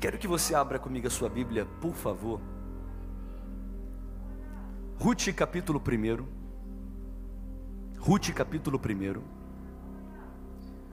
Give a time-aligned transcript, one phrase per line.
[0.00, 2.40] Quero que você abra comigo a sua Bíblia, por favor.
[4.98, 6.26] Ruth capítulo 1.
[7.98, 9.22] Ruth capítulo 1.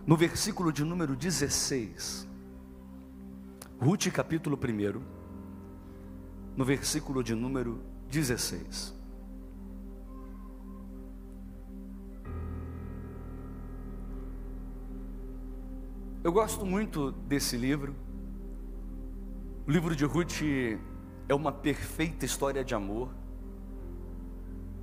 [0.05, 2.27] No versículo de número 16.
[3.79, 5.01] Ruth capítulo 1.
[6.57, 7.81] No versículo de número
[8.11, 8.93] 16.
[16.25, 18.06] Eu gosto muito desse livro.
[19.67, 20.43] O livro de Ruth
[21.27, 23.13] é uma perfeita história de amor.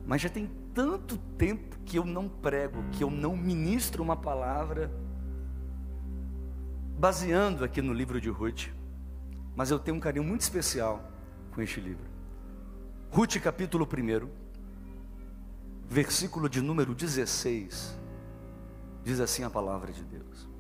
[0.06, 4.92] Mas já tem tanto tempo que eu não prego, que eu não ministro uma palavra
[6.98, 8.68] baseando aqui no livro de Ruth.
[9.56, 11.10] Mas eu tenho um carinho muito especial
[11.54, 12.04] com este livro.
[13.10, 14.28] Ruth capítulo 1,
[15.88, 17.98] versículo de número 16,
[19.02, 20.53] diz assim a palavra de Deus.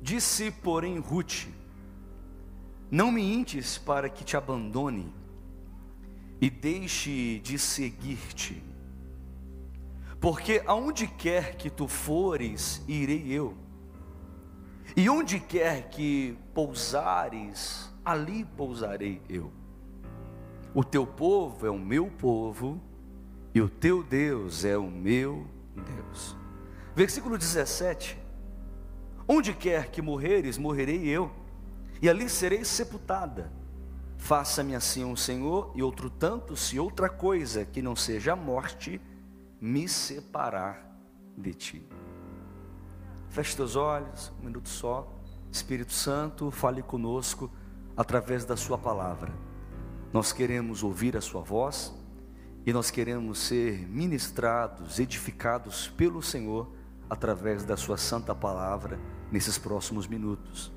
[0.00, 1.46] Disse, porém, Ruth:
[2.90, 5.12] Não me intes para que te abandone
[6.40, 8.62] e deixe de seguir-te,
[10.20, 13.56] porque aonde quer que tu fores, irei eu,
[14.96, 19.52] e onde quer que pousares, ali pousarei eu.
[20.74, 22.80] O teu povo é o meu povo,
[23.52, 26.36] e o teu Deus é o meu Deus.
[26.94, 28.27] Versículo 17
[29.30, 31.30] Onde quer que morreres, morrerei eu,
[32.00, 33.52] e ali serei sepultada.
[34.16, 38.98] Faça-me assim um Senhor, e outro tanto, se outra coisa que não seja a morte
[39.60, 40.98] me separar
[41.36, 41.86] de ti.
[43.28, 45.14] Feche teus olhos, um minuto só.
[45.52, 47.50] Espírito Santo, fale conosco
[47.94, 49.30] através da Sua palavra.
[50.10, 51.94] Nós queremos ouvir a Sua voz
[52.64, 56.72] e nós queremos ser ministrados, edificados pelo Senhor
[57.10, 58.98] através da Sua santa palavra
[59.30, 60.72] nesses próximos minutos.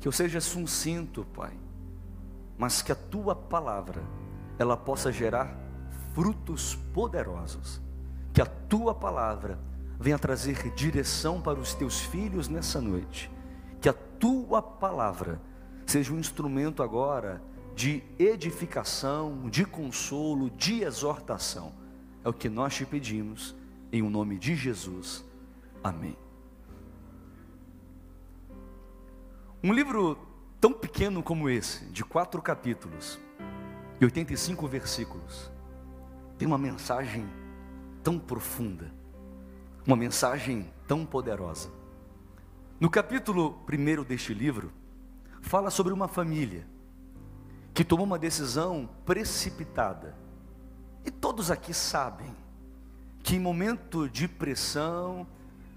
[0.00, 1.52] Que eu seja sucinto, Pai,
[2.58, 4.02] mas que a tua palavra
[4.58, 5.56] ela possa gerar
[6.12, 7.80] frutos poderosos.
[8.32, 9.58] Que a tua palavra
[9.98, 13.30] venha trazer direção para os teus filhos nessa noite.
[13.80, 15.40] Que a tua palavra
[15.86, 17.42] seja um instrumento agora
[17.74, 21.72] de edificação, de consolo, de exortação.
[22.24, 23.54] É o que nós te pedimos,
[23.92, 25.24] em o nome de Jesus.
[25.82, 26.23] Amém.
[29.64, 30.18] Um livro
[30.60, 33.18] tão pequeno como esse, de quatro capítulos
[33.98, 35.50] e 85 versículos,
[36.36, 37.26] tem uma mensagem
[38.02, 38.92] tão profunda,
[39.86, 41.70] uma mensagem tão poderosa.
[42.78, 44.70] No capítulo primeiro deste livro,
[45.40, 46.66] fala sobre uma família
[47.72, 50.14] que tomou uma decisão precipitada.
[51.06, 52.36] E todos aqui sabem
[53.22, 55.26] que em momento de pressão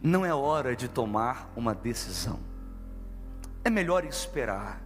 [0.03, 2.46] não é hora de tomar uma decisão.
[3.67, 4.81] É melhor esperar,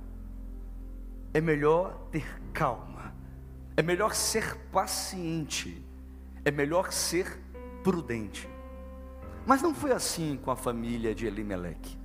[1.36, 3.14] é melhor ter calma,
[3.78, 5.86] é melhor ser paciente,
[6.44, 7.28] é melhor ser
[7.84, 8.50] prudente.
[9.46, 11.96] Mas não foi assim com a família de Elimeleque.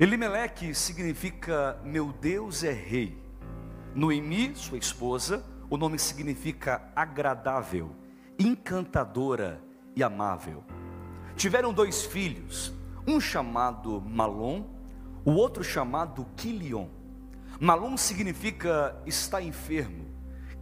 [0.00, 3.16] Elimeleque significa meu Deus é rei.
[3.94, 7.94] Noemi, sua esposa, o nome significa agradável,
[8.36, 9.62] encantadora
[9.94, 10.64] e amável.
[11.36, 12.74] Tiveram dois filhos,
[13.06, 14.79] um chamado Malom
[15.24, 16.88] o outro chamado Quilion.
[17.60, 20.06] Malom significa estar enfermo.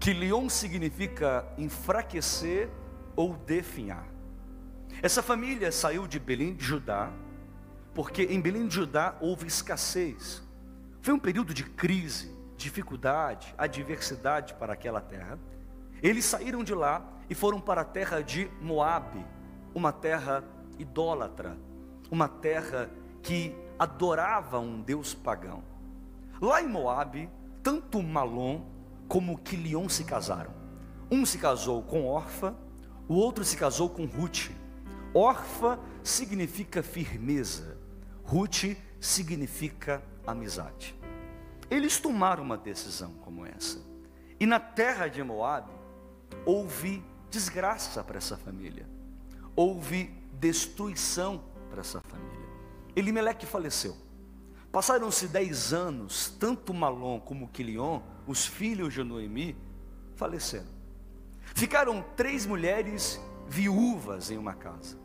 [0.01, 2.69] Quilion significa enfraquecer
[3.15, 4.07] ou definhar.
[5.03, 7.13] Essa família saiu de Belém de Judá,
[7.95, 10.43] porque em Belém de Judá houve escassez.
[11.01, 15.39] Foi um período de crise, dificuldade, adversidade para aquela terra.
[16.03, 19.25] Eles saíram de lá e foram para a terra de Moabe,
[19.75, 20.43] uma terra
[20.79, 21.57] idólatra,
[22.11, 22.91] uma terra
[23.23, 25.63] que adorava um deus pagão.
[26.41, 27.31] Lá em Moabe,
[27.63, 28.63] tanto Malom
[29.07, 30.53] como Quilion se casaram.
[31.11, 32.55] Um se casou com Orfa,
[33.09, 34.51] o outro se casou com Ruth.
[35.15, 37.79] Orfa significa firmeza,
[38.23, 40.95] Ruth significa amizade.
[41.71, 43.81] Eles tomaram uma decisão como essa.
[44.39, 45.73] E na terra de Moabe
[46.45, 48.89] houve desgraça para essa família.
[49.57, 52.38] Houve destruição para essa família.
[52.97, 53.97] Elimeleque faleceu.
[54.71, 59.57] Passaram-se dez anos, tanto Malom como Quilion, os filhos de Noemi,
[60.15, 60.67] faleceram.
[61.55, 64.99] Ficaram três mulheres viúvas em uma casa.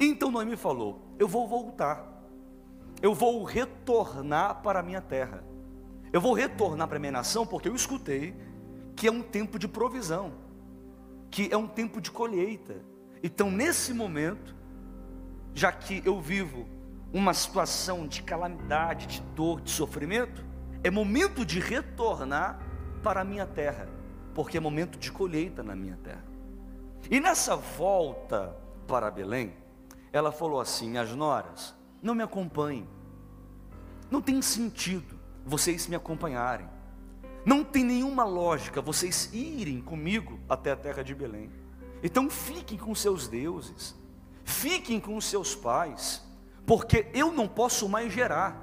[0.00, 2.24] Então Noemi falou: Eu vou voltar,
[3.02, 5.44] eu vou retornar para a minha terra,
[6.12, 8.34] eu vou retornar para a minha nação, porque eu escutei
[8.96, 10.32] que é um tempo de provisão,
[11.30, 12.76] que é um tempo de colheita.
[13.22, 14.54] Então, nesse momento,
[15.54, 16.66] já que eu vivo
[17.12, 20.44] uma situação de calamidade, de dor, de sofrimento,
[20.82, 22.60] é momento de retornar
[23.02, 23.88] para a minha terra,
[24.34, 26.24] porque é momento de colheita na minha terra.
[27.10, 28.56] E nessa volta
[28.86, 29.54] para Belém,
[30.12, 32.88] ela falou assim: Minhas noras, não me acompanhem,
[34.10, 36.68] não tem sentido vocês me acompanharem,
[37.44, 41.50] não tem nenhuma lógica vocês irem comigo até a terra de Belém.
[42.02, 43.94] Então fiquem com seus deuses,
[44.44, 46.22] fiquem com seus pais,
[46.66, 48.60] porque eu não posso mais gerar.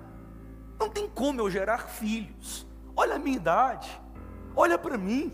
[0.79, 2.65] Não tem como eu gerar filhos.
[2.95, 4.01] Olha a minha idade,
[4.55, 5.33] olha para mim.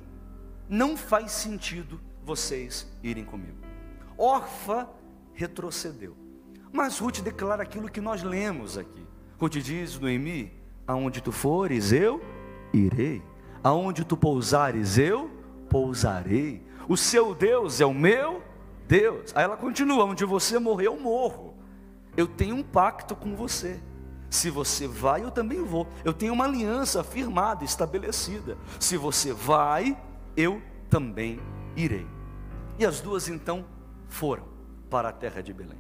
[0.68, 3.58] Não faz sentido vocês irem comigo.
[4.18, 4.90] Orfa
[5.34, 6.18] retrocedeu.
[6.72, 9.06] Mas Ruth declara aquilo que nós lemos aqui.
[9.40, 10.52] Ruth diz, Noemi,
[10.88, 12.22] aonde tu fores, eu
[12.74, 13.22] irei.
[13.64, 15.30] Aonde tu pousares, eu
[15.70, 16.66] pousarei.
[16.88, 18.44] O seu Deus é o meu
[18.88, 19.32] Deus.
[19.36, 21.55] Aí ela continua: onde você morreu, eu morro.
[22.18, 23.80] Eu tenho um pacto com você.
[24.30, 25.88] Se você vai, eu também vou.
[26.04, 28.58] Eu tenho uma aliança firmada, estabelecida.
[28.80, 29.98] Se você vai,
[30.36, 31.40] eu também
[31.76, 32.08] irei.
[32.78, 33.66] E as duas então
[34.08, 34.46] foram
[34.90, 35.80] para a terra de Belém.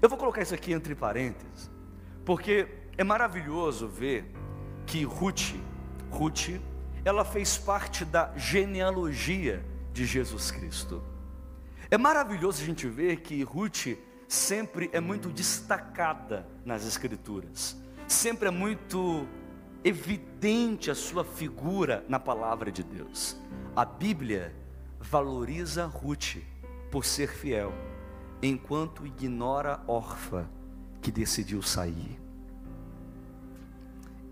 [0.00, 1.70] Eu vou colocar isso aqui entre parênteses,
[2.24, 2.68] porque
[2.98, 4.32] é maravilhoso ver
[4.84, 5.54] que Ruth,
[6.10, 6.60] Ruth,
[7.04, 11.02] ela fez parte da genealogia de Jesus Cristo.
[11.90, 13.96] É maravilhoso a gente ver que Ruth
[14.32, 17.76] sempre é muito destacada nas Escrituras,
[18.08, 19.26] sempre é muito
[19.84, 23.36] evidente a sua figura na palavra de Deus.
[23.76, 24.54] A Bíblia
[24.98, 26.38] valoriza Ruth
[26.90, 27.74] por ser fiel,
[28.42, 30.48] enquanto ignora Orfa,
[31.02, 32.18] que decidiu sair.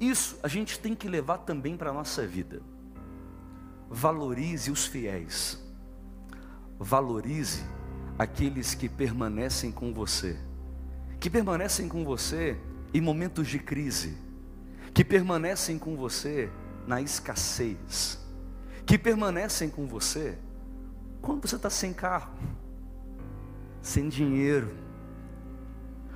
[0.00, 2.62] Isso a gente tem que levar também para a nossa vida.
[3.90, 5.62] Valorize os fiéis,
[6.78, 7.62] valorize
[8.20, 10.36] aqueles que permanecem com você,
[11.18, 12.54] que permanecem com você
[12.92, 14.14] em momentos de crise,
[14.92, 16.50] que permanecem com você
[16.86, 18.20] na escassez,
[18.84, 20.36] que permanecem com você
[21.22, 22.34] quando você está sem carro,
[23.80, 24.70] sem dinheiro,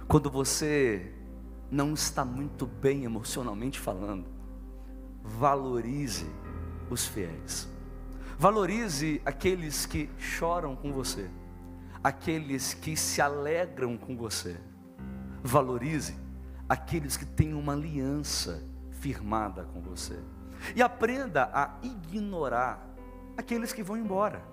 [0.07, 1.11] quando você
[1.71, 4.27] não está muito bem emocionalmente falando,
[5.23, 6.27] valorize
[6.91, 7.67] os fiéis,
[8.39, 11.31] valorize aqueles que choram com você,
[12.05, 14.61] aqueles que se alegram com você,
[15.43, 16.15] valorize
[16.69, 20.19] aqueles que têm uma aliança firmada com você,
[20.77, 22.87] e aprenda a ignorar
[23.37, 24.45] aqueles que vão embora.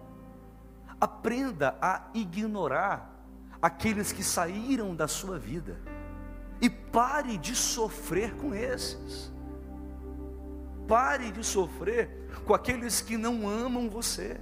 [0.99, 3.21] Aprenda a ignorar
[3.61, 5.79] aqueles que saíram da sua vida
[6.61, 9.31] e pare de sofrer com esses.
[10.87, 14.39] Pare de sofrer com aqueles que não amam você,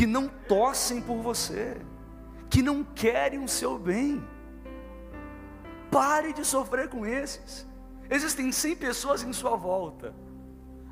[0.00, 1.76] que não torcem por você,
[2.48, 4.26] que não querem o seu bem.
[5.90, 7.68] Pare de sofrer com esses.
[8.08, 10.14] Existem 100 pessoas em sua volta.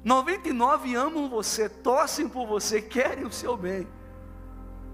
[0.04, 3.88] 99 amam você, torcem por você, querem o seu bem.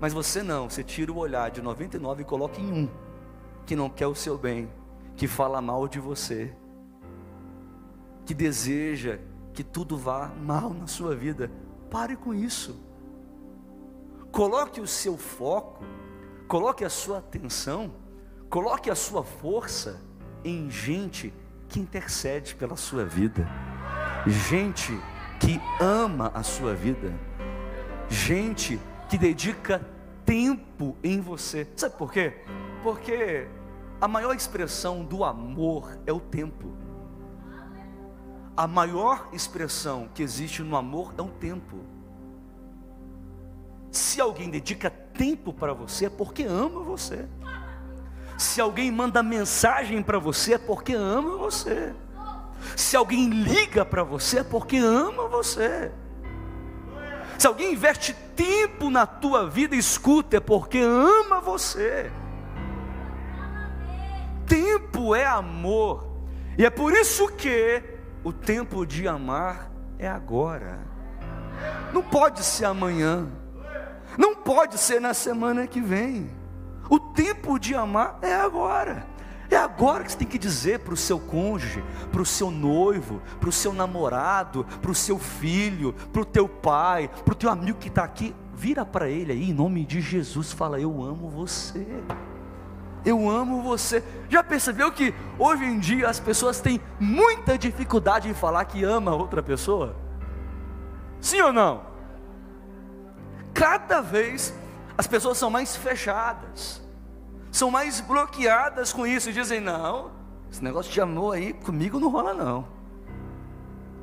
[0.00, 2.88] Mas você não, você tira o olhar de 99 e coloca em um
[3.66, 4.70] que não quer o seu bem,
[5.16, 6.54] que fala mal de você,
[8.24, 9.18] que deseja
[9.52, 11.50] que tudo vá mal na sua vida.
[11.90, 12.93] Pare com isso.
[14.34, 15.84] Coloque o seu foco,
[16.48, 17.94] coloque a sua atenção,
[18.50, 20.00] coloque a sua força
[20.42, 21.32] em gente
[21.68, 23.48] que intercede pela sua vida,
[24.26, 24.90] gente
[25.38, 27.16] que ama a sua vida,
[28.08, 29.80] gente que dedica
[30.26, 31.64] tempo em você.
[31.76, 32.42] Sabe por quê?
[32.82, 33.46] Porque
[34.00, 36.76] a maior expressão do amor é o tempo.
[38.56, 41.94] A maior expressão que existe no amor é o tempo.
[44.14, 47.26] Se alguém dedica tempo para você, é porque ama você.
[48.38, 51.92] Se alguém manda mensagem para você, é porque ama você.
[52.76, 55.90] Se alguém liga para você, é porque ama você.
[57.36, 62.08] Se alguém investe tempo na tua vida, escuta, é porque ama você.
[64.46, 66.06] Tempo é amor.
[66.56, 67.82] E é por isso que
[68.22, 70.78] o tempo de amar é agora.
[71.92, 73.28] Não pode ser amanhã.
[74.44, 76.30] Pode ser na semana que vem.
[76.90, 79.06] O tempo de amar é agora.
[79.50, 83.22] É agora que você tem que dizer para o seu cônjuge, para o seu noivo,
[83.40, 87.50] para o seu namorado, para o seu filho, para o teu pai, para o teu
[87.50, 91.28] amigo que está aqui, vira para ele aí, em nome de Jesus, fala: Eu amo
[91.28, 91.86] você.
[93.04, 94.02] Eu amo você.
[94.30, 99.14] Já percebeu que hoje em dia as pessoas têm muita dificuldade em falar que ama
[99.14, 99.94] outra pessoa?
[101.20, 101.93] Sim ou não?
[103.54, 104.52] Cada vez
[104.98, 106.84] as pessoas são mais fechadas
[107.54, 110.10] são mais bloqueadas com isso e dizem: não,
[110.50, 112.66] Esse negócio de amor aí comigo não rola não.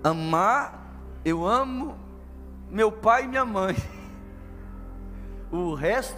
[0.01, 2.00] Amar, eu amo
[2.70, 3.75] meu pai e minha mãe.
[5.51, 6.15] O resto,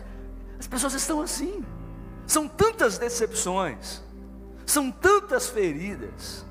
[0.60, 1.66] as pessoas estão assim.
[2.28, 4.00] São tantas decepções,
[4.64, 6.46] são tantas feridas,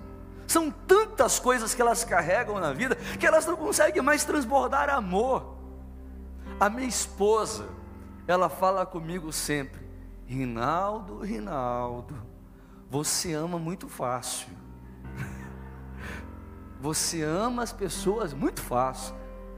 [0.48, 5.51] são tantas coisas que elas carregam na vida que elas não conseguem mais transbordar amor.
[6.62, 7.68] A minha esposa,
[8.24, 9.84] ela fala comigo sempre:
[10.24, 12.14] Rinaldo, Rinaldo,
[12.88, 14.46] você ama muito fácil.
[16.80, 19.12] Você ama as pessoas muito fácil.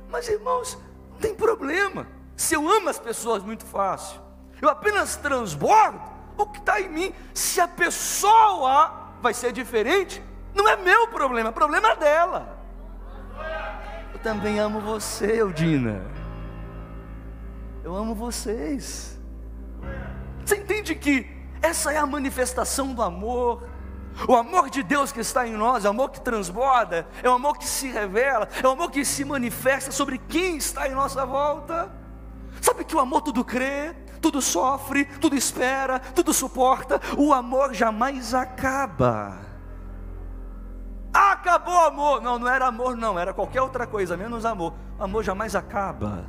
[0.08, 0.78] Mas irmãos,
[1.10, 2.06] não tem problema.
[2.36, 4.18] Se eu amo as pessoas muito fácil,
[4.62, 6.00] eu apenas transbordo
[6.38, 7.14] o que está em mim.
[7.34, 10.22] Se a pessoa vai ser diferente,
[10.54, 12.58] não é meu problema, é problema dela.
[14.10, 16.23] Eu também amo você, Eudina.
[17.84, 19.20] Eu amo vocês.
[20.42, 21.26] Você entende que
[21.60, 23.68] essa é a manifestação do amor?
[24.26, 27.32] O amor de Deus que está em nós, é o amor que transborda, é o
[27.32, 31.26] amor que se revela, é o amor que se manifesta sobre quem está em nossa
[31.26, 31.92] volta.
[32.62, 38.32] Sabe que o amor tudo crê, tudo sofre, tudo espera, tudo suporta, o amor jamais
[38.32, 39.40] acaba.
[41.12, 42.22] Acabou o amor.
[42.22, 44.72] Não, não era amor, não, era qualquer outra coisa, menos amor.
[44.98, 46.24] O amor jamais acaba.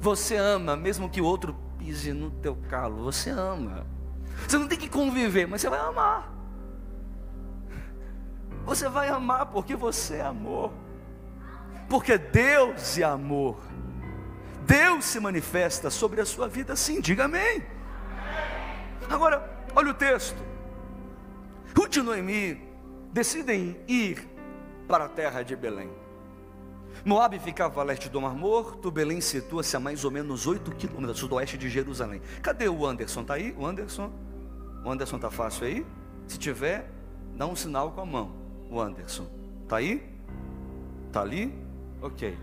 [0.00, 3.86] Você ama, mesmo que o outro pise no teu calo, você ama.
[4.46, 6.32] Você não tem que conviver, mas você vai amar.
[8.64, 10.72] Você vai amar porque você é amor.
[11.88, 13.58] Porque Deus é amor.
[14.66, 17.64] Deus se manifesta sobre a sua vida sim, diga amém.
[19.08, 20.36] Agora, olha o texto.
[21.74, 22.68] Ruth e Noemi
[23.10, 24.28] decidem ir
[24.86, 25.90] para a terra de Belém.
[27.04, 31.18] Moab ficava a leste do Mar Morto, Belém situa-se a mais ou menos 8 quilômetros
[31.18, 32.20] sudoeste de Jerusalém.
[32.42, 33.22] Cadê o Anderson?
[33.22, 33.54] Está aí?
[33.56, 34.10] O Anderson?
[34.84, 35.86] O Anderson está fácil aí?
[36.26, 36.90] Se tiver,
[37.36, 38.32] dá um sinal com a mão.
[38.70, 39.26] O Anderson.
[39.62, 40.08] Está aí?
[41.06, 41.54] Está ali?
[42.02, 42.36] Ok.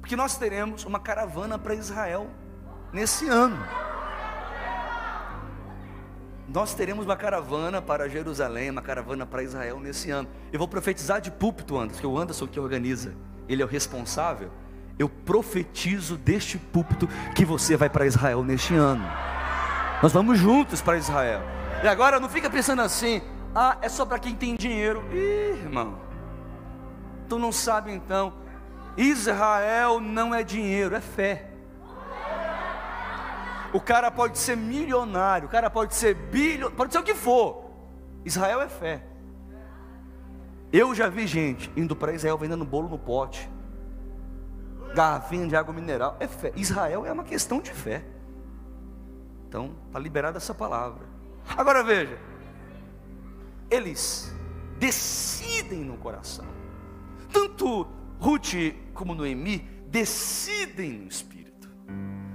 [0.00, 2.28] Porque nós teremos uma caravana para Israel
[2.92, 3.58] nesse ano.
[6.48, 10.28] Nós teremos uma caravana para Jerusalém, uma caravana para Israel nesse ano.
[10.52, 13.14] Eu vou profetizar de púlpito, Anderson, que é o Anderson que organiza,
[13.48, 14.50] ele é o responsável.
[14.98, 19.04] Eu profetizo deste púlpito que você vai para Israel neste ano.
[20.02, 21.42] Nós vamos juntos para Israel.
[21.82, 23.22] E agora não fica pensando assim,
[23.54, 25.04] ah, é só para quem tem dinheiro.
[25.12, 25.98] Ih, irmão,
[27.28, 28.46] tu não sabe então
[28.96, 31.50] Israel não é dinheiro, é fé.
[33.72, 37.64] O cara pode ser milionário, o cara pode ser bilhões, pode ser o que for.
[38.24, 39.02] Israel é fé.
[40.72, 43.48] Eu já vi gente indo para Israel vendendo bolo no pote,
[44.94, 46.16] garrafinha de água mineral.
[46.18, 46.52] É fé.
[46.56, 48.04] Israel é uma questão de fé.
[49.48, 51.06] Então, está liberada essa palavra.
[51.56, 52.18] Agora veja,
[53.70, 54.34] eles
[54.78, 56.46] decidem no coração,
[57.32, 57.86] tanto
[58.18, 59.58] Ruth como Noemi
[59.88, 61.68] decidem no espírito,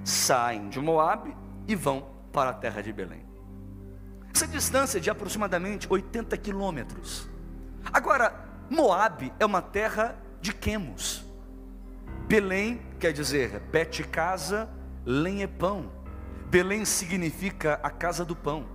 [0.03, 1.35] saem de Moab
[1.67, 3.25] e vão para a terra de Belém.
[4.33, 7.29] Essa distância de aproximadamente 80 quilômetros.
[7.91, 8.33] Agora,
[8.69, 11.25] Moab é uma terra de quemos.
[12.27, 14.69] Belém quer dizer bete casa,
[15.05, 15.91] lenha é pão.
[16.49, 18.65] Belém significa a casa do pão.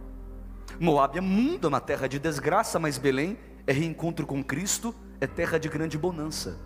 [0.79, 5.27] Moab é mundo, é uma terra de desgraça, mas Belém é reencontro com Cristo, é
[5.27, 6.59] terra de grande bonança.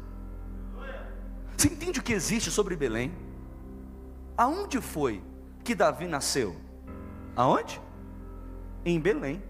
[1.57, 3.13] Você entende o que existe sobre Belém?
[4.37, 5.23] Aonde foi
[5.63, 6.57] que Davi nasceu?
[7.37, 7.81] Aonde?
[8.85, 9.43] Em Belém.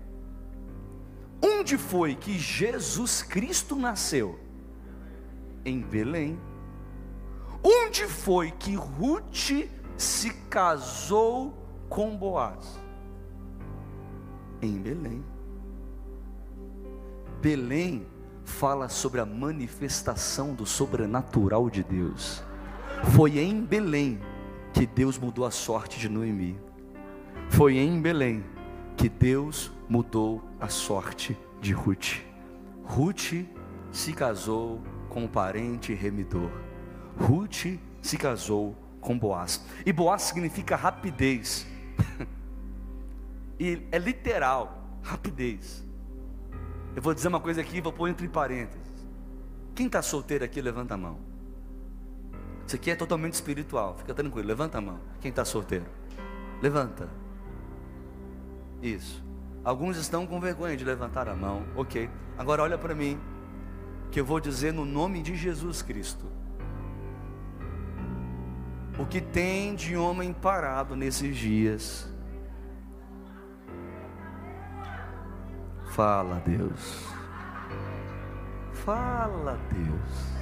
[1.42, 4.38] Onde foi que Jesus Cristo nasceu?
[5.64, 6.38] Em Belém.
[7.62, 11.54] Onde foi que Ruth se casou
[11.88, 12.78] com Boaz?
[14.60, 15.24] Em Belém.
[17.40, 18.06] Belém
[18.44, 22.42] fala sobre a manifestação do sobrenatural de Deus.
[23.14, 24.20] Foi em Belém
[24.72, 26.58] que Deus mudou a sorte de Noemi.
[27.48, 28.44] Foi em Belém
[28.96, 32.22] que Deus mudou a sorte de Ruth.
[32.84, 33.44] Ruth
[33.90, 36.48] se casou com o parente remidor.
[37.18, 39.66] Ruth se casou com Boaz.
[39.84, 41.66] E Boaz significa rapidez.
[43.58, 45.84] e é literal, rapidez.
[46.94, 49.08] Eu vou dizer uma coisa aqui, vou pôr entre parênteses.
[49.74, 51.18] Quem está solteiro aqui, levanta a mão.
[52.64, 55.00] Isso aqui é totalmente espiritual, fica tranquilo, levanta a mão.
[55.20, 55.86] Quem está solteiro?
[56.62, 57.08] Levanta.
[58.80, 59.29] Isso.
[59.64, 62.08] Alguns estão com vergonha de levantar a mão, ok.
[62.38, 63.18] Agora olha para mim,
[64.10, 66.26] que eu vou dizer no nome de Jesus Cristo.
[68.98, 72.10] O que tem de homem parado nesses dias
[75.90, 77.08] Fala, Deus.
[78.72, 80.32] Fala, Deus.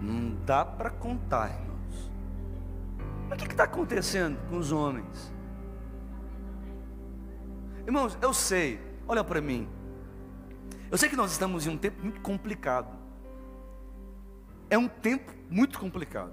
[0.00, 1.75] Não dá para contar, irmãos.
[3.28, 5.32] Mas o que está acontecendo com os homens?
[7.86, 9.68] Irmãos, eu sei, olha para mim.
[10.90, 12.96] Eu sei que nós estamos em um tempo muito complicado.
[14.68, 16.32] É um tempo muito complicado.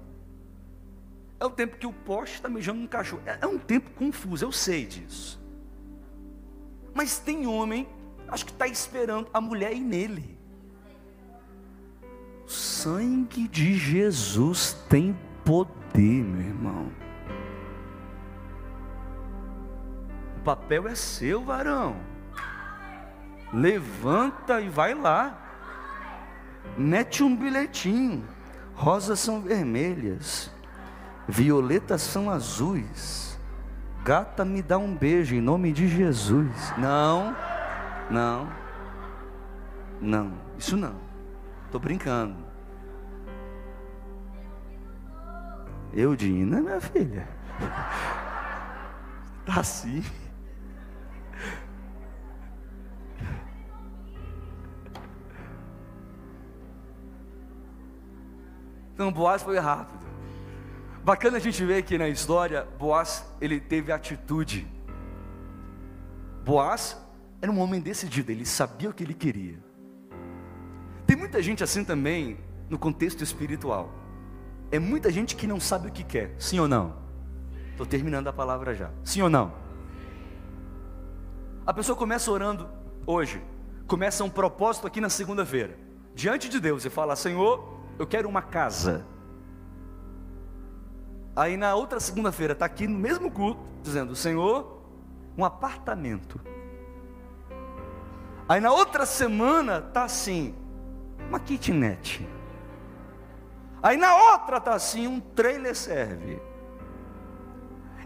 [1.38, 3.22] É o tempo que o poste está mijando no cachorro.
[3.26, 5.40] É, é um tempo confuso, eu sei disso.
[6.92, 7.88] Mas tem homem,
[8.28, 10.38] acho que está esperando a mulher ir nele.
[12.46, 16.90] O sangue de Jesus tem poder, meu irmão.
[20.38, 21.96] O papel é seu, varão.
[23.52, 25.38] Levanta e vai lá.
[26.76, 28.24] Mete um bilhetinho.
[28.74, 30.50] Rosas são vermelhas,
[31.28, 33.38] violetas são azuis.
[34.04, 36.74] Gata, me dá um beijo em nome de Jesus.
[36.76, 37.34] Não,
[38.10, 38.48] não,
[40.00, 40.96] não, isso não.
[41.66, 42.53] Estou brincando.
[45.94, 47.28] Eudina, minha filha.
[49.46, 50.02] Tá assim.
[58.94, 60.04] Então Boaz foi rápido.
[61.04, 64.66] Bacana a gente ver aqui na história, Boaz, ele teve atitude.
[66.44, 66.96] Boaz
[67.42, 69.58] era um homem decidido, ele sabia o que ele queria.
[71.06, 72.38] Tem muita gente assim também
[72.70, 74.03] no contexto espiritual.
[74.74, 76.96] É muita gente que não sabe o que quer, sim ou não?
[77.70, 78.90] Estou terminando a palavra já.
[79.04, 79.52] Sim ou não?
[81.64, 82.68] A pessoa começa orando
[83.06, 83.40] hoje,
[83.86, 85.78] começa um propósito aqui na segunda-feira,
[86.12, 89.06] diante de Deus, e fala: Senhor, eu quero uma casa.
[91.36, 94.82] Aí na outra segunda-feira está aqui no mesmo culto, dizendo: Senhor,
[95.38, 96.40] um apartamento.
[98.48, 100.52] Aí na outra semana está assim,
[101.28, 102.26] uma kitnet.
[103.84, 106.40] Aí na outra está assim, um trailer serve.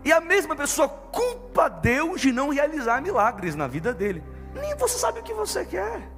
[0.05, 4.25] E a mesma pessoa culpa Deus de não realizar milagres na vida dele.
[4.53, 6.11] Nem você sabe o que você quer.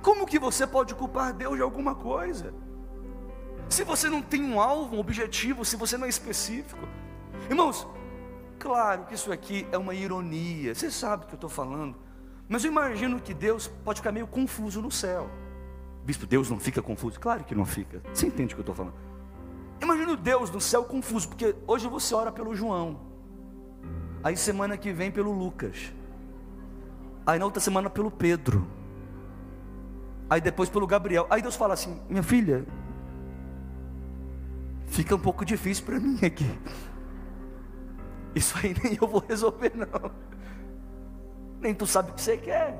[0.00, 2.54] Como que você pode culpar Deus de alguma coisa?
[3.68, 6.86] Se você não tem um alvo, um objetivo, se você não é específico.
[7.50, 7.84] Irmãos,
[8.60, 11.96] claro que isso aqui é uma ironia, você sabe o que eu estou falando.
[12.48, 15.28] Mas eu imagino que Deus pode ficar meio confuso no céu.
[16.06, 17.20] Bispo, Deus não fica confuso?
[17.20, 18.00] Claro que não fica.
[18.14, 18.94] Você entende o que eu estou falando?
[19.82, 22.98] Imagino Deus no céu confuso, porque hoje você ora pelo João.
[24.24, 25.92] Aí semana que vem pelo Lucas.
[27.26, 28.66] Aí na outra semana pelo Pedro
[30.28, 31.26] aí depois pelo Gabriel.
[31.30, 32.66] Aí Deus fala assim: minha filha,
[34.86, 36.46] fica um pouco difícil para mim aqui.
[38.34, 40.10] Isso aí nem eu vou resolver, não.
[41.60, 42.78] Nem tu sabe o que você quer.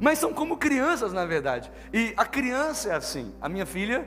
[0.00, 1.70] Mas são como crianças, na verdade.
[1.92, 3.34] E a criança é assim.
[3.40, 4.06] A minha filha,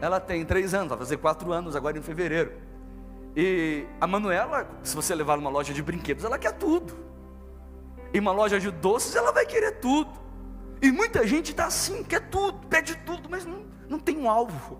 [0.00, 2.52] ela tem três anos, vai fazer quatro anos agora em fevereiro.
[3.36, 6.96] E a Manuela, se você levar numa loja de brinquedos, ela quer tudo.
[8.12, 10.10] E uma loja de doces, ela vai querer tudo.
[10.80, 14.78] E muita gente está assim, quer tudo, pede tudo, mas não, não tem um alvo,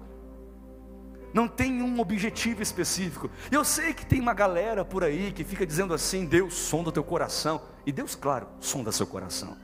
[1.33, 3.31] não tem um objetivo específico.
[3.51, 6.91] E eu sei que tem uma galera por aí que fica dizendo assim: Deus sonda
[6.91, 7.61] teu coração.
[7.85, 9.55] E Deus, claro, sonda seu coração.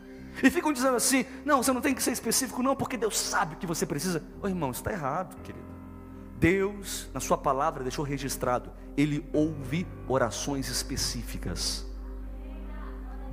[0.42, 3.55] E ficam dizendo assim: não, você não tem que ser específico, não, porque Deus sabe
[3.55, 4.23] o que você precisa.
[4.40, 5.64] Ô irmão, está errado, querido.
[6.38, 11.87] Deus, na Sua palavra, deixou registrado: Ele ouve orações específicas.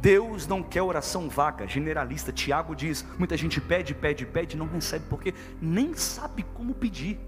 [0.02, 2.32] Deus não quer oração vaga, generalista.
[2.32, 7.20] Tiago diz: muita gente pede, pede, pede, não recebe, porque nem sabe como pedir,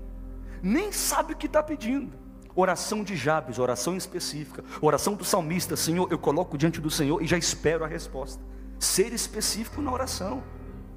[0.62, 2.20] nem sabe o que está pedindo.
[2.54, 7.28] Oração de Jabes, oração específica, oração do salmista, Senhor, eu coloco diante do Senhor e
[7.28, 8.44] já espero a resposta.
[8.82, 10.44] Ser específico na oração,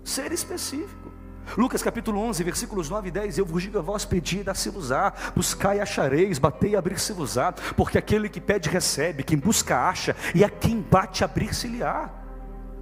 [0.02, 1.12] ser específico.
[1.54, 5.12] Lucas capítulo 11, versículos 9 e 10: Eu vos digo a vós, pedi e dá-se-vos-á,
[5.36, 10.42] buscai e achareis, batei e abrir-se-vos-á, porque aquele que pede recebe, quem busca acha, e
[10.42, 12.23] a quem bate abrir-se-lhe-á.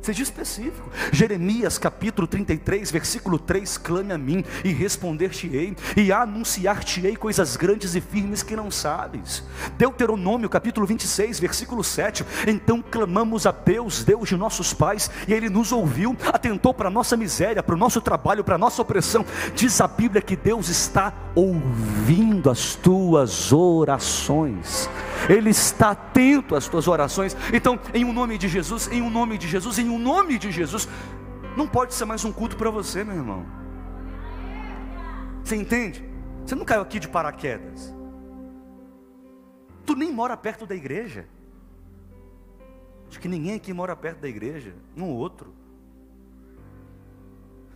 [0.02, 0.90] Seja específico.
[1.12, 8.00] Jeremias capítulo 33, versículo 3: Clame a mim e responder-te-ei, e anunciar-te-ei coisas grandes e
[8.00, 9.44] firmes que não sabes.
[9.78, 15.48] Deuteronômio capítulo 26, versículo 7: Então clamamos a Deus, Deus de nossos pais, e Ele
[15.48, 19.24] nos ouviu, atentou para a nossa miséria, para o nosso trabalho, para a nossa opressão.
[19.54, 24.90] Diz a Bíblia que Deus está ouvindo as tuas orações.
[25.28, 27.36] Ele está atento às tuas orações.
[27.52, 30.50] Então, em um nome de Jesus, em um nome de Jesus, em um nome de
[30.50, 30.88] Jesus,
[31.57, 33.46] não pode ser mais um culto para você, meu irmão.
[35.44, 36.05] Você entende?
[36.44, 37.94] Você não caiu aqui de paraquedas.
[39.85, 41.26] Tu nem mora perto da igreja.
[43.09, 45.52] Acho que ninguém aqui mora perto da igreja, um ou outro.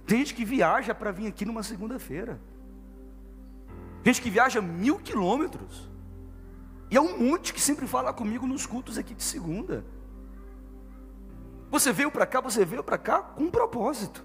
[0.07, 2.41] Tem gente que viaja para vir aqui numa segunda-feira.
[4.05, 5.91] Gente que viaja mil quilômetros.
[6.91, 9.85] E é um monte que sempre fala comigo nos cultos aqui de segunda.
[11.71, 14.25] Você veio para cá, você veio para cá com um propósito.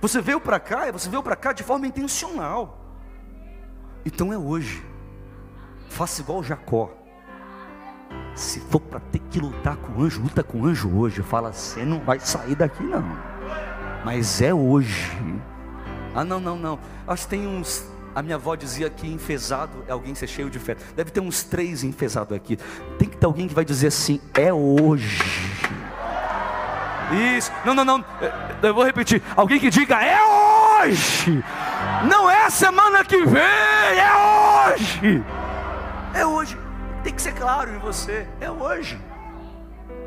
[0.00, 2.78] Você veio para cá, você veio para cá de forma intencional.
[4.04, 4.84] Então é hoje.
[5.88, 6.90] Faça igual Jacó.
[8.34, 11.22] Se for para ter que lutar com o anjo, luta com o anjo hoje.
[11.22, 13.04] Fala, você não vai sair daqui não.
[14.04, 15.12] Mas é hoje.
[16.14, 16.78] Ah, não, não, não.
[17.06, 17.84] Acho que tem uns.
[18.18, 20.76] A minha avó dizia que enfesado é alguém ser cheio de fé.
[20.96, 22.58] Deve ter uns três enfesados aqui.
[22.98, 25.22] Tem que ter alguém que vai dizer assim: é hoje.
[27.36, 27.52] Isso.
[27.64, 28.04] Não, não, não.
[28.60, 29.22] Eu vou repetir.
[29.36, 30.18] Alguém que diga: é
[30.82, 31.44] hoje.
[32.10, 35.24] Não é semana que vem, é hoje.
[36.12, 36.58] É hoje.
[37.04, 38.26] Tem que ser claro em você.
[38.40, 39.00] É hoje.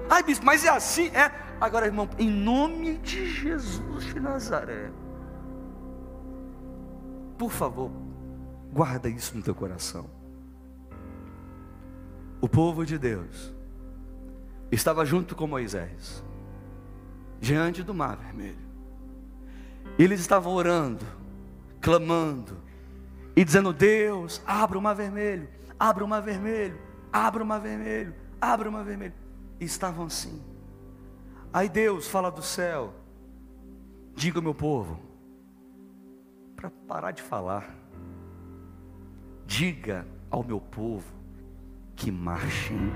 [0.10, 1.08] Ai, bispo, mas é assim?
[1.14, 1.32] É.
[1.62, 4.92] Agora, irmão, em nome de Jesus de Nazaré.
[7.38, 7.90] Por favor,
[8.72, 10.10] guarda isso no teu coração.
[12.40, 13.54] O povo de Deus
[14.72, 16.24] estava junto com Moisés,
[17.40, 18.72] diante do mar vermelho.
[20.00, 21.06] Eles estavam orando,
[21.82, 22.58] clamando
[23.36, 26.80] e dizendo: Deus, abra o mar vermelho, abra o mar vermelho,
[27.12, 29.14] abra o mar vermelho, abra o mar vermelho.
[29.60, 30.42] E estavam assim.
[31.54, 32.94] Aí Deus fala do céu:
[34.16, 35.00] diga ao meu povo,
[36.56, 37.81] para parar de falar,
[39.52, 41.14] diga ao meu povo
[41.94, 42.90] que marchem.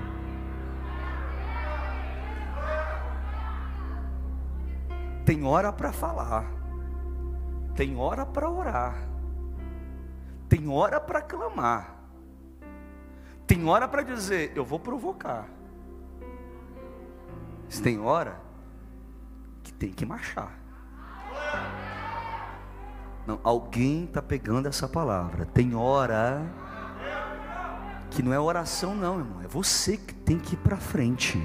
[5.26, 6.50] Tem hora para falar,
[7.74, 8.96] tem hora para orar,
[10.48, 11.94] tem hora para clamar,
[13.46, 15.46] tem hora para dizer: eu vou provocar.
[17.82, 18.40] tem hora
[19.62, 20.65] que tem que marchar.
[23.26, 25.46] Não, alguém está pegando essa palavra.
[25.46, 26.42] Tem hora
[28.10, 29.42] que não é oração, não, irmão.
[29.42, 31.42] É você que tem que ir para frente.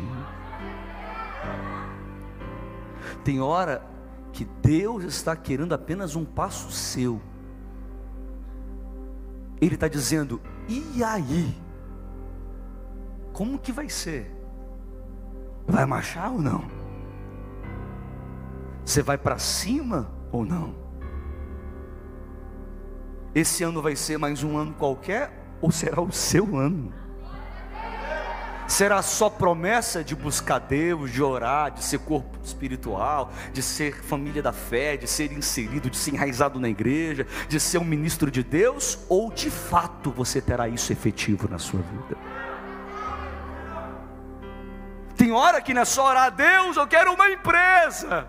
[3.23, 3.83] Tem hora
[4.31, 7.19] que Deus está querendo apenas um passo seu.
[9.59, 11.59] Ele está dizendo: e aí?
[13.33, 14.31] Como que vai ser?
[15.67, 16.63] Vai marchar ou não?
[18.85, 20.80] Você vai para cima ou não?
[23.33, 26.93] Esse ano vai ser mais um ano qualquer ou será o seu ano?
[28.67, 34.41] Será só promessa de buscar Deus, de orar, de ser corpo espiritual, de ser família
[34.41, 38.43] da fé, de ser inserido, de ser enraizado na igreja, de ser um ministro de
[38.43, 38.99] Deus?
[39.09, 42.17] Ou de fato você terá isso efetivo na sua vida?
[45.17, 48.27] Tem hora que não é só orar a Deus, eu quero uma empresa.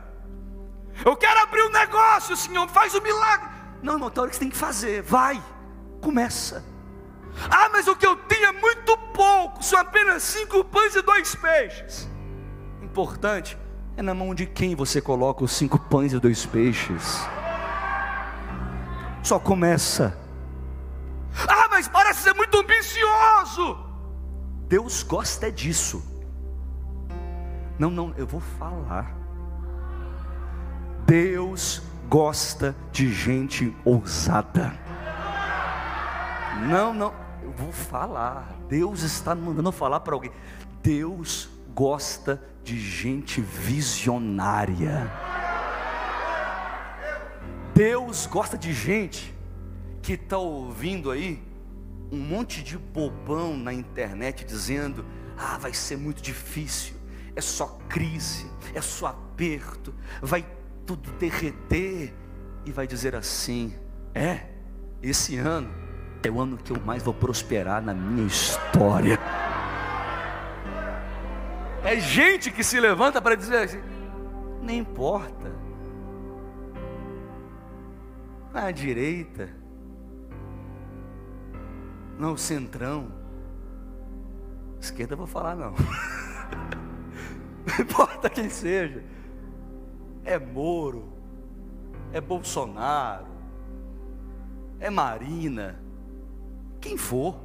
[1.05, 3.52] Eu quero abrir um negócio, Senhor, faz um milagre.
[3.83, 5.03] Não, irmão, tem hora que você tem que fazer.
[5.03, 5.43] Vai,
[6.01, 6.65] começa.
[7.51, 11.35] Ah, mas o que eu tenho é muito pouco, são apenas cinco pães e dois
[11.35, 12.09] peixes.
[12.83, 13.59] Importante
[13.97, 17.21] é na mão de quem você coloca os cinco pães e dois peixes.
[19.23, 20.17] Só começa.
[21.49, 23.79] Ah, mas parece ser muito ambicioso.
[24.69, 26.03] Deus gosta disso.
[27.79, 29.15] Não, não, eu vou falar.
[31.07, 34.79] Deus gosta de gente ousada.
[36.69, 38.55] Não, não, eu vou falar.
[38.69, 40.31] Deus está mandando falar para alguém.
[40.83, 45.11] Deus gosta de gente visionária.
[47.75, 49.35] Deus gosta de gente
[50.03, 51.43] que está ouvindo aí
[52.13, 55.03] um monte de bobão na internet dizendo:
[55.39, 56.95] ah, vai ser muito difícil,
[57.35, 60.45] é só crise, é só aperto, vai
[60.87, 62.15] tudo derreter,
[62.65, 63.75] e vai dizer assim:
[64.15, 64.47] é,
[65.03, 65.71] esse ano
[66.23, 69.19] é o ano que eu mais vou prosperar na minha história.
[71.85, 73.83] É gente que se levanta para dizer assim:
[74.63, 75.53] nem importa.
[78.55, 79.49] À direita,
[82.19, 83.11] não, centrão.
[84.81, 85.73] Esquerda eu vou falar não.
[87.67, 89.03] não importa quem seja.
[90.25, 91.13] É Moro,
[92.13, 93.27] é Bolsonaro,
[94.79, 95.81] é Marina,
[96.81, 97.37] quem for,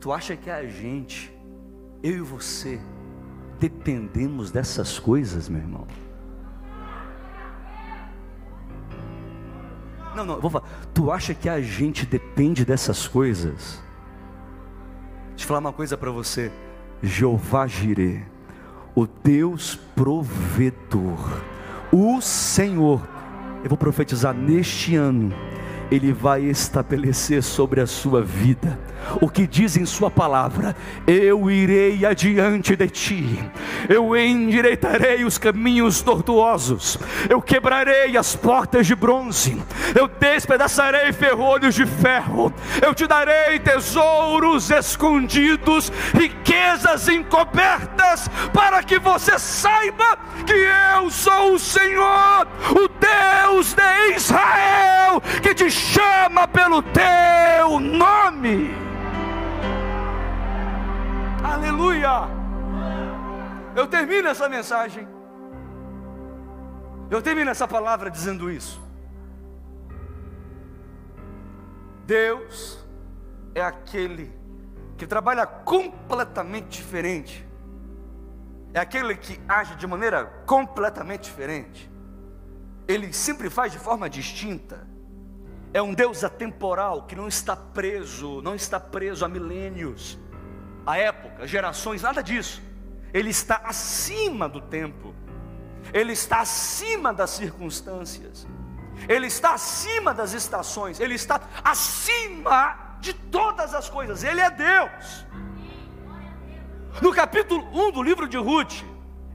[0.00, 1.32] tu acha que a gente,
[2.02, 2.80] eu e você,
[3.58, 5.86] dependemos dessas coisas, meu irmão?
[10.14, 10.66] Não, não, vou falar.
[10.92, 13.80] Tu acha que a gente depende dessas coisas?
[15.28, 16.50] Deixa eu falar uma coisa para você.
[17.00, 18.26] Jeová Jireh,
[18.98, 21.40] o Deus provedor,
[21.92, 23.06] o Senhor.
[23.62, 25.32] Eu vou profetizar neste ano
[25.90, 28.78] ele vai estabelecer sobre a sua vida.
[29.20, 33.38] O que diz em Sua palavra: Eu irei adiante de ti,
[33.88, 39.60] eu endireitarei os caminhos tortuosos, eu quebrarei as portas de bronze,
[39.98, 49.38] eu despedaçarei ferrolhos de ferro, eu te darei tesouros escondidos, riquezas encobertas, para que você
[49.38, 57.80] saiba que eu sou o Senhor, o Deus de Israel, que te chama pelo teu
[57.80, 58.87] nome.
[61.42, 62.28] Aleluia!
[63.74, 65.06] Eu termino essa mensagem.
[67.10, 68.80] Eu termino essa palavra dizendo isso.
[72.04, 72.84] Deus
[73.54, 74.32] é aquele
[74.96, 77.46] que trabalha completamente diferente.
[78.74, 81.90] É aquele que age de maneira completamente diferente.
[82.86, 84.86] Ele sempre faz de forma distinta
[85.72, 90.18] é um Deus atemporal que não está preso, não está preso a milênios,
[90.88, 92.62] a época, gerações, nada disso.
[93.12, 95.14] Ele está acima do tempo.
[95.92, 98.46] Ele está acima das circunstâncias.
[99.06, 100.98] Ele está acima das estações.
[100.98, 104.24] Ele está acima de todas as coisas.
[104.24, 105.26] Ele é Deus.
[107.02, 108.82] No capítulo 1 do livro de Ruth,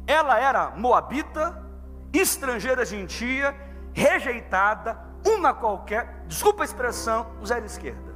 [0.08, 1.64] ela era moabita,
[2.12, 3.56] estrangeira gentia,
[3.94, 8.12] rejeitada, uma qualquer, desculpa a expressão, zero esquerda.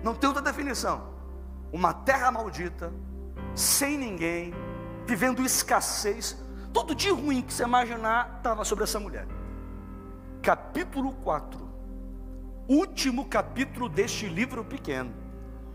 [0.00, 1.13] Não tem outra definição.
[1.74, 2.92] Uma terra maldita,
[3.52, 4.54] sem ninguém,
[5.04, 6.40] vivendo escassez,
[6.72, 9.26] todo dia ruim que você imaginar estava sobre essa mulher.
[10.40, 11.68] Capítulo 4,
[12.68, 15.12] último capítulo deste livro pequeno,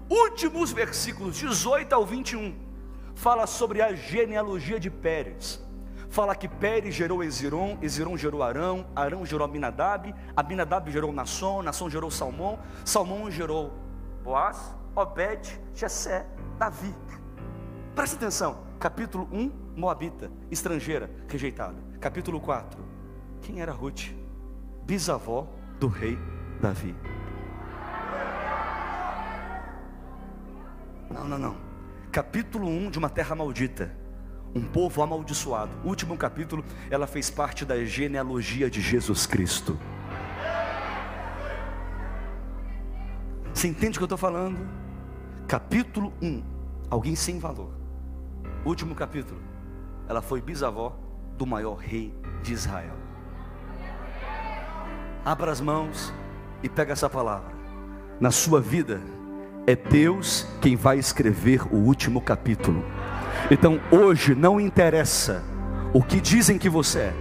[0.10, 2.56] últimos versículos 18 ao 21,
[3.14, 5.62] fala sobre a genealogia de Pérez.
[6.10, 11.90] Fala que Pérez gerou Eziron, Eziron gerou Arão, Arão gerou Aminadab, Aminadab gerou Nasson, Nasson
[11.90, 13.74] gerou Salmão, Salmão gerou
[14.24, 16.26] Boaz, Obed, Jessé,
[16.58, 16.94] Davi.
[17.96, 21.78] Presta atenção, capítulo 1, Moabita, estrangeira, rejeitada.
[22.02, 22.84] Capítulo 4,
[23.42, 24.12] quem era Ruth?
[24.84, 25.48] Bisavó
[25.80, 26.18] do rei
[26.62, 26.94] Davi.
[31.10, 31.56] Não, não, não.
[32.12, 33.98] Capítulo 1 de uma terra maldita
[34.54, 35.72] um povo amaldiçoado.
[35.86, 39.80] Último capítulo, ela fez parte da genealogia de Jesus Cristo.
[43.54, 44.79] Você entende o que eu estou falando?
[45.50, 46.44] Capítulo 1,
[46.92, 47.72] alguém sem valor.
[48.64, 49.42] Último capítulo,
[50.08, 50.96] ela foi bisavó
[51.40, 52.94] do maior rei de Israel.
[55.26, 56.14] Abra as mãos
[56.62, 57.52] e pega essa palavra.
[58.20, 59.02] Na sua vida,
[59.66, 62.86] é Deus quem vai escrever o último capítulo.
[63.50, 65.44] Então hoje não interessa
[65.92, 67.14] o que dizem que você é.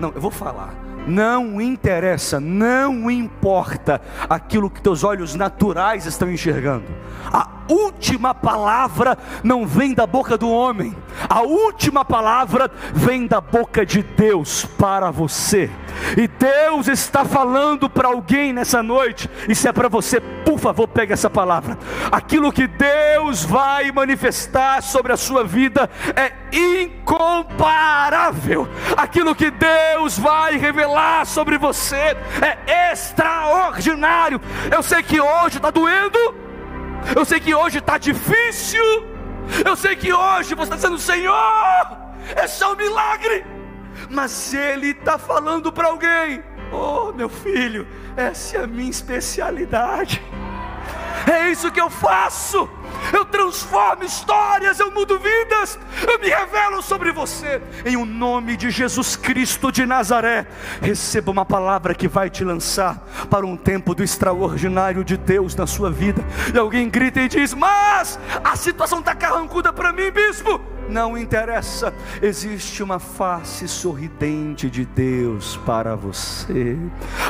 [0.00, 0.74] Não, eu vou falar.
[1.06, 6.84] Não interessa, não importa aquilo que teus olhos naturais estão enxergando.
[7.32, 10.94] A última palavra não vem da boca do homem,
[11.28, 15.70] a última palavra vem da boca de Deus para você.
[16.16, 20.88] E Deus está falando para alguém nessa noite, e se é para você, por favor,
[20.88, 21.78] pegue essa palavra.
[22.10, 28.68] Aquilo que Deus vai manifestar sobre a sua vida é incomparável.
[28.96, 34.40] Aquilo que Deus vai revelar sobre você é extraordinário.
[34.70, 36.18] Eu sei que hoje está doendo,
[37.16, 38.84] eu sei que hoje está difícil,
[39.64, 41.98] eu sei que hoje você está dizendo, Senhor,
[42.42, 43.44] esse é um milagre
[44.10, 50.22] mas Ele está falando para alguém: Oh, meu filho, essa é a minha especialidade.
[51.30, 52.68] É isso que eu faço.
[53.12, 57.60] Eu transformo histórias, eu mudo vidas, eu me revelo sobre você.
[57.84, 60.46] Em o nome de Jesus Cristo de Nazaré,
[60.80, 65.66] receba uma palavra que vai te lançar para um tempo do extraordinário de Deus na
[65.66, 66.24] sua vida.
[66.52, 71.92] E alguém grita e diz: Mas a situação está carrancuda para mim, bispo não interessa,
[72.20, 76.76] existe uma face sorridente de Deus para você.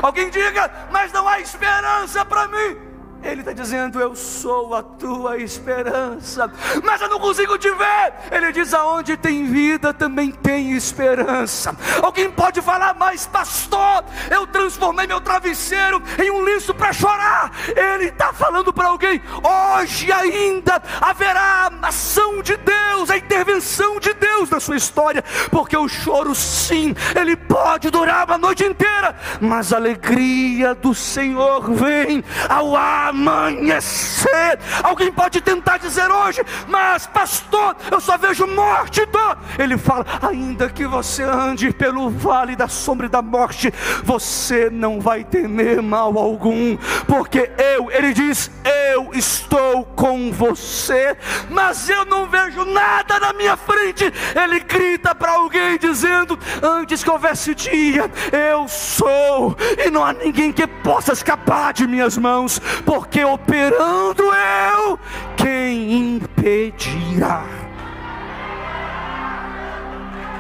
[0.02, 2.91] Alguém diga, mas não há esperança para mim.
[3.22, 6.50] Ele está dizendo: Eu sou a tua esperança,
[6.82, 8.12] mas eu não consigo te ver.
[8.30, 11.76] Ele diz: Aonde tem vida também tem esperança.
[12.02, 17.52] Alguém pode falar, mas pastor, eu transformei meu travesseiro em um lenço para chorar.
[17.68, 24.12] Ele está falando para alguém: Hoje ainda haverá a ação de Deus, a intervenção de
[24.14, 29.72] Deus na sua história, porque o choro, sim, ele pode durar uma noite inteira, mas
[29.72, 32.76] a alegria do Senhor vem ao
[33.12, 34.58] amanhecer.
[34.82, 39.38] Alguém pode tentar dizer hoje, mas pastor, eu só vejo morte e dor.
[39.58, 43.72] Ele fala: ainda que você ande pelo vale da sombra e da morte,
[44.02, 48.50] você não vai temer mal algum, porque eu, ele diz,
[48.92, 51.16] eu estou com você,
[51.50, 54.04] mas eu não vejo nada na minha frente.
[54.34, 60.52] Ele grita para alguém dizendo: Antes que houvesse dia, eu sou, e não há ninguém
[60.52, 62.60] que possa escapar de minhas mãos,
[63.02, 64.96] porque operando eu,
[65.36, 67.44] quem impedirá?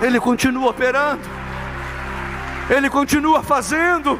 [0.00, 1.22] Ele continua operando,
[2.70, 4.16] Ele continua fazendo,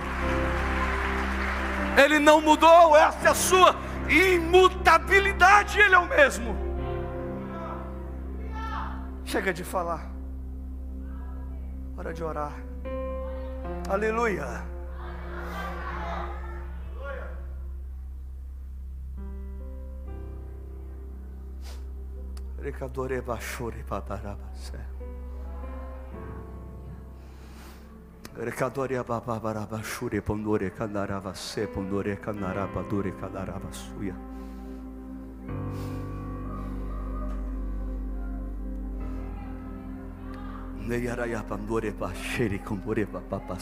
[1.96, 3.76] Ele não mudou, essa é a sua
[4.08, 6.56] imutabilidade, Ele é o mesmo.
[9.24, 10.10] Chega de falar,
[11.96, 12.54] hora de orar.
[13.88, 14.71] Aleluia.
[22.62, 24.78] Recadoreva shuripabarabase.
[28.36, 31.34] Recadoria babaraba shuri pondore canarava
[31.66, 34.14] pondore canaraba dure canarava suya.
[40.86, 43.58] Ne yaraya pandore pa sheri kompore pa papa.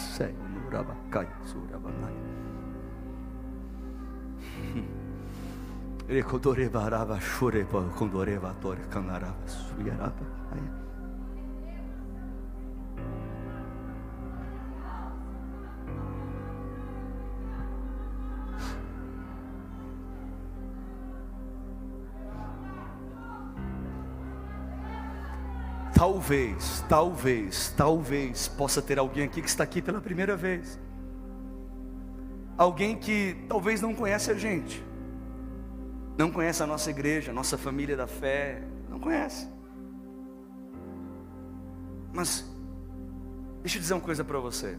[25.94, 30.80] Talvez, talvez, talvez possa ter alguém aqui que está aqui pela primeira vez.
[32.58, 34.82] Alguém que talvez não conhece a gente,
[36.20, 39.48] não conhece a nossa igreja, a nossa família da fé, não conhece.
[42.12, 42.44] Mas,
[43.62, 44.78] deixa eu dizer uma coisa para você.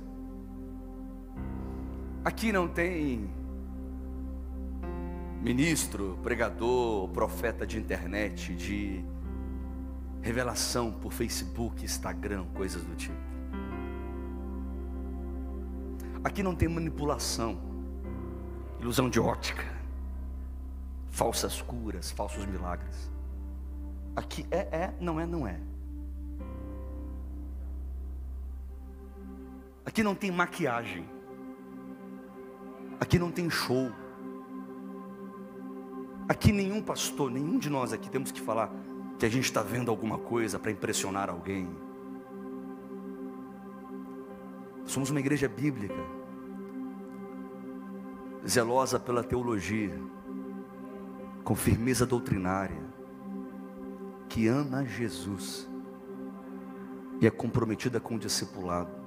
[2.23, 3.27] Aqui não tem
[5.41, 9.03] ministro, pregador, profeta de internet, de
[10.21, 13.17] revelação por Facebook, Instagram, coisas do tipo.
[16.23, 17.59] Aqui não tem manipulação,
[18.79, 19.80] ilusão de ótica,
[21.11, 23.11] falsas curas, falsos milagres.
[24.15, 25.59] Aqui é, é, não é, não é.
[29.85, 31.05] Aqui não tem maquiagem.
[32.99, 33.91] Aqui não tem show.
[36.27, 38.71] Aqui nenhum pastor, nenhum de nós aqui temos que falar,
[39.19, 41.67] que a gente está vendo alguma coisa para impressionar alguém.
[44.85, 46.03] Somos uma igreja bíblica,
[48.47, 49.99] zelosa pela teologia,
[51.43, 52.83] com firmeza doutrinária,
[54.29, 55.69] que ama Jesus
[57.19, 59.01] e é comprometida com o discipulado.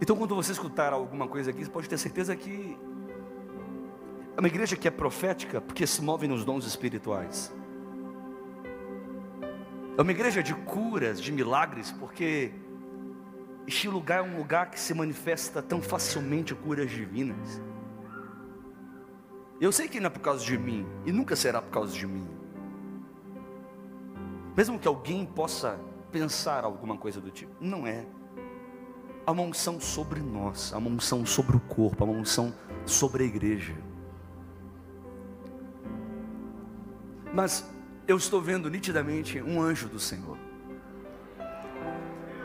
[0.00, 2.78] Então, quando você escutar alguma coisa aqui, você pode ter certeza que
[4.36, 7.52] é uma igreja que é profética porque se move nos dons espirituais.
[9.96, 12.52] É uma igreja de curas, de milagres, porque
[13.66, 17.60] este lugar é um lugar que se manifesta tão facilmente curas divinas.
[19.60, 22.06] Eu sei que não é por causa de mim, e nunca será por causa de
[22.06, 22.28] mim.
[24.56, 25.78] Mesmo que alguém possa
[26.12, 28.06] pensar alguma coisa do tipo, não é.
[29.26, 33.24] Há uma unção sobre nós, há uma unção sobre o corpo, há uma unção sobre
[33.24, 33.74] a igreja.
[37.34, 37.68] Mas
[38.06, 40.45] eu estou vendo nitidamente um anjo do Senhor.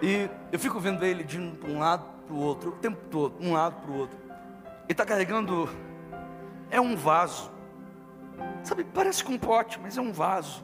[0.02, 3.54] E eu fico vendo ele de um lado para o outro, o tempo todo, um
[3.54, 4.18] lado para o outro.
[4.84, 5.70] Ele está carregando,
[6.70, 7.52] é um vaso.
[8.64, 10.64] Sabe, parece com um pote, mas é um vaso.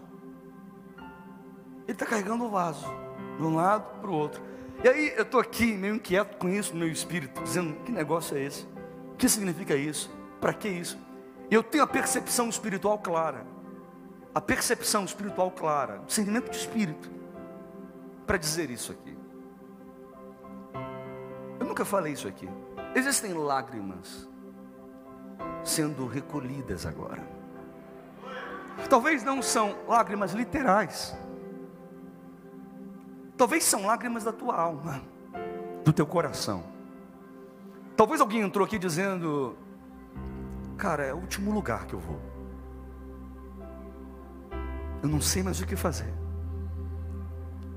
[1.84, 2.88] Ele está carregando o vaso,
[3.38, 4.41] de um lado para o outro.
[4.84, 8.36] E aí eu estou aqui meio inquieto com isso no meu espírito, dizendo: que negócio
[8.36, 8.68] é esse?
[9.14, 10.09] O que significa isso?
[10.41, 10.97] Para que isso?
[11.49, 13.45] Eu tenho a percepção espiritual clara
[14.38, 17.09] a percepção espiritual clara, o sentimento de espírito,
[18.28, 19.16] para dizer isso aqui.
[21.78, 22.49] Nunca falei isso aqui.
[22.95, 24.28] Existem lágrimas
[25.63, 27.21] sendo recolhidas agora.
[28.89, 31.15] Talvez não são lágrimas literais.
[33.38, 35.03] Talvez são lágrimas da tua alma,
[35.86, 36.63] do teu coração.
[37.95, 39.55] Talvez alguém entrou aqui dizendo:
[40.78, 42.19] Cara, é o último lugar que eu vou.
[45.03, 46.11] Eu não sei mais o que fazer.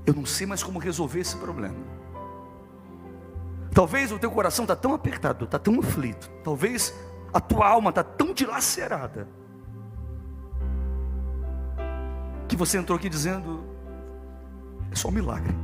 [0.07, 2.00] Eu não sei mais como resolver esse problema.
[3.73, 6.29] Talvez o teu coração está tão apertado, está tão aflito.
[6.43, 6.93] Talvez
[7.33, 9.27] a tua alma está tão dilacerada.
[12.47, 13.63] Que você entrou aqui dizendo:
[14.91, 15.55] é só um milagre.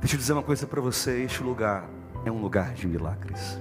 [0.00, 1.88] Deixa eu dizer uma coisa para você: este lugar
[2.24, 3.58] é um lugar de milagres.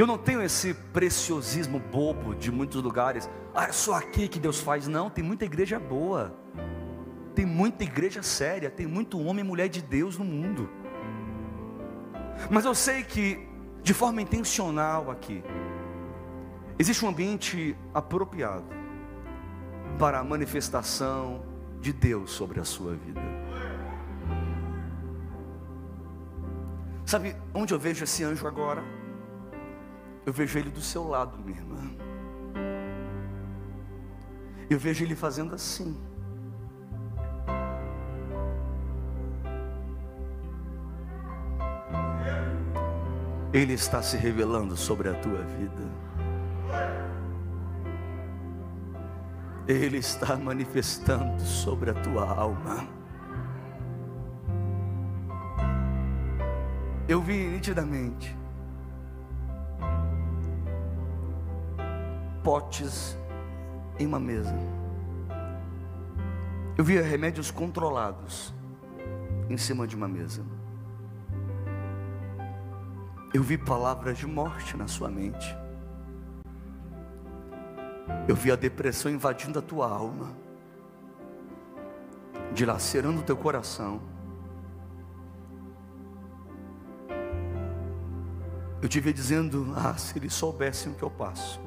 [0.00, 3.28] Eu não tenho esse preciosismo bobo de muitos lugares.
[3.54, 4.88] Ah, é só aqui que Deus faz.
[4.88, 6.34] Não, tem muita igreja boa.
[7.34, 10.70] Tem muita igreja séria, tem muito homem e mulher de Deus no mundo.
[12.50, 13.46] Mas eu sei que,
[13.82, 15.44] de forma intencional aqui,
[16.78, 18.64] existe um ambiente apropriado
[19.98, 21.44] para a manifestação
[21.78, 23.20] de Deus sobre a sua vida.
[27.04, 28.99] Sabe onde eu vejo esse anjo agora?
[30.30, 31.90] Eu vejo ele do seu lado, minha irmã.
[34.70, 36.00] Eu vejo ele fazendo assim.
[43.52, 45.82] Ele está se revelando sobre a tua vida.
[49.66, 52.86] Ele está manifestando sobre a tua alma.
[57.08, 58.38] Eu vi nitidamente
[62.42, 63.16] potes
[63.98, 64.54] em uma mesa.
[66.76, 68.54] Eu via remédios controlados
[69.48, 70.42] em cima de uma mesa.
[73.34, 75.56] Eu vi palavras de morte na sua mente.
[78.26, 80.34] Eu vi a depressão invadindo a tua alma,
[82.52, 84.00] dilacerando o teu coração.
[88.82, 91.60] Eu te vi dizendo: Ah, se eles soubessem o que eu passo.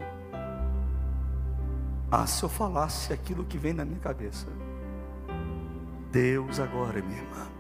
[2.15, 4.45] Ah, se eu falasse aquilo que vem na minha cabeça.
[6.11, 7.53] Deus agora, minha irmã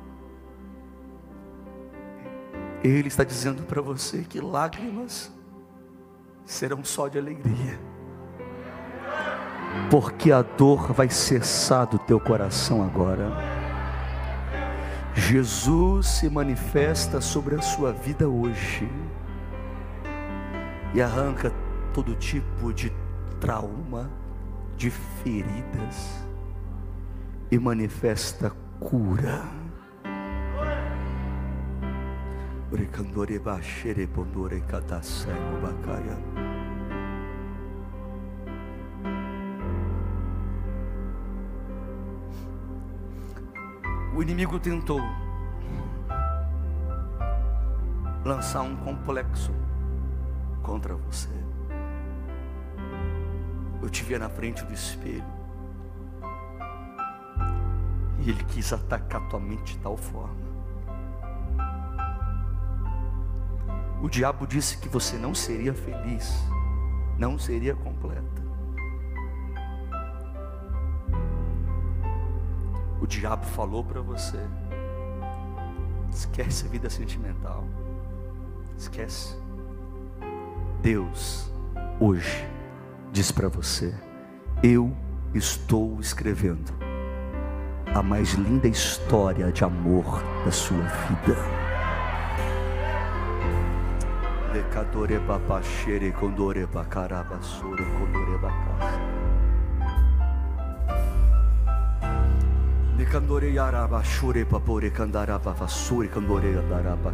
[2.83, 5.31] ele está dizendo para você que lágrimas
[6.45, 7.79] serão só de alegria,
[9.89, 13.31] porque a dor vai cessar do teu coração agora.
[15.15, 18.89] Jesus se manifesta sobre a sua vida hoje
[20.93, 21.53] e arranca
[21.93, 22.91] todo tipo de
[23.39, 24.09] trauma,
[24.77, 26.25] de feridas
[27.51, 29.43] e manifesta cura.
[44.15, 44.99] O inimigo tentou
[48.25, 49.51] lançar um complexo
[50.61, 51.29] contra você.
[53.83, 55.23] Eu te via na frente do espelho.
[58.19, 60.43] E ele quis atacar tua mente de tal forma
[64.03, 66.37] O diabo disse que você não seria feliz,
[67.17, 68.43] não seria completa.
[72.99, 74.45] O diabo falou para você:
[76.11, 77.63] esquece a vida sentimental,
[78.77, 79.37] esquece.
[80.81, 81.49] Deus,
[81.97, 82.45] hoje,
[83.13, 83.93] diz para você:
[84.63, 84.91] eu
[85.35, 86.73] estou escrevendo
[87.93, 91.37] a mais linda história de amor da sua vida.
[102.97, 107.13] Lekandore yaraba shure papore kandaraba vasure kandore daraba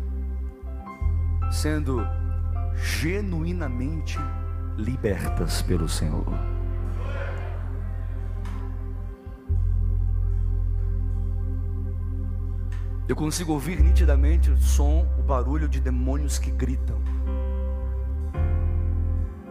[1.51, 2.01] sendo
[2.75, 4.17] genuinamente
[4.77, 6.25] libertas pelo Senhor.
[13.07, 17.01] Eu consigo ouvir nitidamente o som, o barulho de demônios que gritam.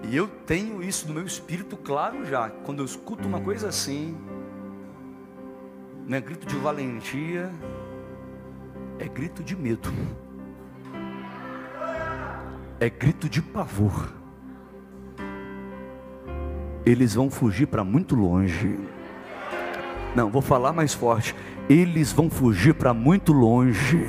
[0.08, 2.48] E eu tenho isso no meu espírito claro já.
[2.48, 4.16] Quando eu escuto uma coisa assim,
[6.06, 7.52] não é grito de valentia,
[8.98, 9.92] é grito de medo.
[12.80, 14.10] É grito de pavor.
[16.84, 18.80] Eles vão fugir para muito longe.
[20.16, 21.36] Não, vou falar mais forte.
[21.68, 24.08] Eles vão fugir para muito longe.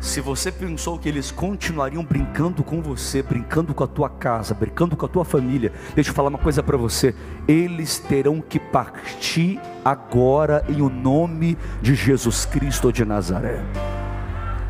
[0.00, 4.96] Se você pensou que eles continuariam brincando com você, brincando com a tua casa, brincando
[4.96, 7.14] com a tua família, deixa eu falar uma coisa para você:
[7.46, 13.62] eles terão que partir agora em o nome de Jesus Cristo de Nazaré.